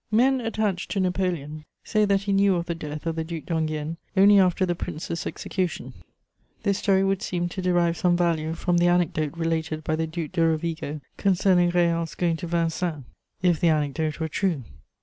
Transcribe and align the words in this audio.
Men 0.09 0.41
attached 0.41 0.89
to 0.89 0.99
Napoleon 0.99 1.63
say 1.83 2.05
that 2.05 2.23
he 2.23 2.31
knew 2.33 2.55
of 2.55 2.65
the 2.65 2.73
death 2.73 3.05
of 3.05 3.15
the 3.15 3.23
Duc 3.23 3.45
d'Enghien 3.45 3.97
only 4.17 4.39
after 4.39 4.65
the 4.65 4.73
Prince's 4.73 5.27
execution: 5.27 5.93
this 6.63 6.79
story 6.79 7.03
would 7.03 7.21
seem 7.21 7.47
to 7.49 7.61
derive 7.61 7.95
some 7.95 8.17
value 8.17 8.53
from 8.55 8.79
the 8.79 8.87
anecdote 8.87 9.37
related 9.37 9.83
by 9.83 9.95
the 9.95 10.07
Duc 10.07 10.31
de 10.31 10.41
Rovigo 10.41 11.01
concerning 11.17 11.71
Réal's 11.71 12.15
going 12.15 12.37
to 12.37 12.47
Vincennes, 12.47 13.05
if 13.43 13.59
the 13.59 13.69
anecdote 13.69 14.19
were 14.19 14.27
true. 14.27 14.63